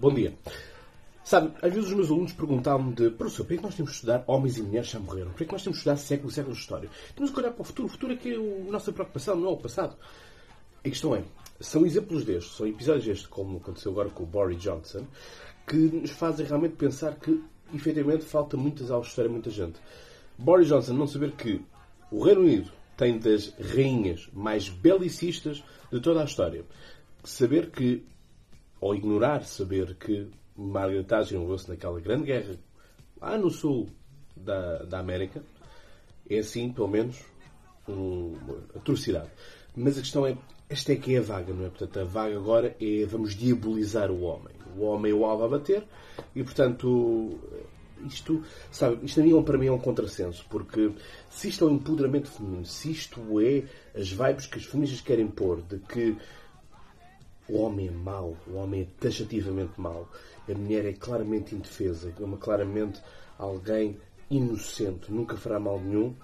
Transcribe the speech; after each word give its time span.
Bom 0.00 0.14
dia. 0.14 0.32
Sabe, 1.22 1.52
às 1.60 1.74
vezes 1.74 1.90
os 1.90 1.94
meus 1.94 2.10
alunos 2.10 2.32
perguntavam-me 2.32 2.94
de 2.94 3.10
professor, 3.10 3.44
por 3.44 3.54
que 3.54 3.62
nós 3.62 3.74
temos 3.74 3.90
de 3.90 3.96
estudar 3.96 4.24
homens 4.26 4.56
e 4.56 4.62
mulheres 4.62 4.86
que 4.86 4.94
já 4.94 4.98
morreram? 4.98 5.30
Por 5.32 5.46
que 5.46 5.52
nós 5.52 5.62
temos 5.62 5.76
de 5.76 5.80
estudar 5.80 5.96
séculos 5.98 6.32
e 6.32 6.36
séculos 6.36 6.56
de 6.56 6.62
história? 6.62 6.90
Temos 7.14 7.30
que 7.30 7.38
olhar 7.38 7.50
para 7.50 7.60
o 7.60 7.64
futuro. 7.64 7.86
O 7.86 7.90
futuro 7.90 8.14
é 8.14 8.16
que 8.16 8.32
é 8.32 8.36
a 8.36 8.72
nossa 8.72 8.90
preocupação, 8.92 9.36
não 9.36 9.50
é 9.50 9.52
o 9.52 9.56
passado. 9.58 9.94
A 10.82 10.88
questão 10.88 11.14
é, 11.14 11.22
são 11.60 11.84
exemplos 11.84 12.24
destes, 12.24 12.56
são 12.56 12.66
episódios 12.66 13.04
destes, 13.04 13.26
como 13.26 13.58
aconteceu 13.58 13.92
agora 13.92 14.08
com 14.08 14.22
o 14.22 14.26
Boris 14.26 14.58
Johnson, 14.58 15.06
que 15.68 15.76
nos 15.76 16.12
fazem 16.12 16.46
realmente 16.46 16.76
pensar 16.76 17.16
que, 17.16 17.38
efetivamente, 17.74 18.24
falta 18.24 18.56
muitas 18.56 18.90
aulas 18.90 19.08
de 19.08 19.10
história 19.10 19.28
a 19.28 19.32
muita 19.32 19.50
gente. 19.50 19.78
Boris 20.38 20.68
Johnson 20.68 20.94
não 20.94 21.06
saber 21.06 21.32
que 21.32 21.60
o 22.10 22.24
Reino 22.24 22.40
Unido 22.40 22.72
tem 22.96 23.18
das 23.18 23.52
rainhas 23.58 24.30
mais 24.32 24.70
belicistas 24.70 25.62
de 25.92 26.00
toda 26.00 26.22
a 26.22 26.24
história. 26.24 26.64
Saber 27.22 27.70
que, 27.70 28.02
ou 28.80 28.94
ignorar 28.94 29.44
saber 29.44 29.94
que 29.96 30.28
Margaret 30.56 31.04
Thatcher 31.04 31.36
envolveu-se 31.36 31.68
naquela 31.68 32.00
grande 32.00 32.24
guerra 32.24 32.56
lá 33.20 33.36
no 33.36 33.50
sul 33.50 33.88
da, 34.36 34.84
da 34.84 34.98
América, 34.98 35.42
é 36.28 36.38
assim, 36.38 36.72
pelo 36.72 36.88
menos, 36.88 37.18
uma 37.86 38.58
atrocidade. 38.74 39.28
Mas 39.76 39.98
a 39.98 40.00
questão 40.00 40.26
é, 40.26 40.36
esta 40.68 40.92
é 40.92 40.96
que 40.96 41.14
é 41.14 41.18
a 41.18 41.22
vaga, 41.22 41.52
não 41.52 41.66
é? 41.66 41.68
Portanto, 41.68 42.00
a 42.00 42.04
vaga 42.04 42.36
agora 42.36 42.76
é 42.80 43.04
vamos 43.04 43.34
diabolizar 43.34 44.10
o 44.10 44.22
homem. 44.22 44.54
O 44.76 44.84
homem 44.84 45.12
é 45.12 45.14
o 45.14 45.24
alvo 45.24 45.44
a 45.44 45.48
bater 45.48 45.84
e, 46.34 46.42
portanto, 46.42 47.38
isto, 48.06 48.42
sabe, 48.70 49.04
isto 49.04 49.20
a 49.20 49.24
mim, 49.24 49.42
para 49.42 49.58
mim 49.58 49.66
é 49.66 49.72
um 49.72 49.78
contrassenso, 49.78 50.46
porque 50.48 50.92
se 51.28 51.48
isto 51.48 51.64
é 51.64 51.68
um 51.68 51.74
empoderamento 51.74 52.28
feminino, 52.28 52.64
se 52.64 52.90
isto 52.90 53.40
é 53.40 53.64
as 53.98 54.10
vibes 54.10 54.46
que 54.46 54.58
as 54.58 54.64
feministas 54.64 55.00
querem 55.00 55.26
pôr 55.26 55.60
de 55.62 55.78
que 55.78 56.16
o 57.50 57.62
homem 57.62 57.88
é 57.88 57.90
mau, 57.90 58.36
o 58.46 58.54
homem 58.54 58.82
é 58.82 58.86
taxativamente 59.00 59.72
mau, 59.80 60.08
a 60.48 60.54
mulher 60.54 60.86
é 60.86 60.92
claramente 60.92 61.54
indefesa, 61.54 62.12
é 62.18 62.24
uma 62.24 62.36
claramente 62.36 63.00
alguém 63.38 63.98
inocente, 64.30 65.10
nunca 65.10 65.36
fará 65.36 65.58
mal 65.58 65.80
nenhum, 65.80 66.14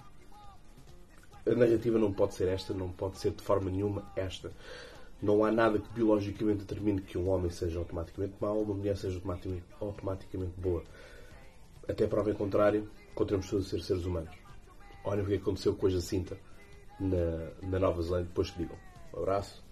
a 1.45 1.55
narrativa 1.55 1.97
não 1.97 2.13
pode 2.13 2.33
ser 2.33 2.47
esta, 2.47 2.73
não 2.73 2.89
pode 2.89 3.17
ser 3.17 3.31
de 3.31 3.41
forma 3.41 3.69
nenhuma 3.69 4.11
esta. 4.15 4.51
Não 5.21 5.43
há 5.43 5.51
nada 5.51 5.79
que 5.79 5.89
biologicamente 5.93 6.59
determine 6.59 7.01
que 7.01 7.17
um 7.17 7.29
homem 7.29 7.49
seja 7.49 7.79
automaticamente 7.79 8.35
mau, 8.39 8.61
uma 8.61 8.73
mulher 8.73 8.97
seja 8.97 9.19
automaticamente, 9.79 10.53
boa. 10.57 10.83
Até 11.87 12.05
prova 12.05 12.31
em 12.31 12.35
contrário, 12.35 12.89
continuamos 13.15 13.49
todos 13.49 13.67
a 13.67 13.69
ser 13.69 13.81
seres 13.81 14.05
humanos. 14.05 14.35
Olhem 15.03 15.23
o 15.23 15.27
que 15.27 15.35
aconteceu 15.35 15.73
com 15.73 15.87
a 15.87 15.89
Jacinta 15.89 16.37
na, 16.99 17.67
na 17.67 17.79
Nova 17.79 18.01
Zelândia, 18.01 18.27
depois 18.27 18.51
que 18.51 18.59
digam. 18.59 18.77
Um 19.13 19.19
abraço. 19.19 19.66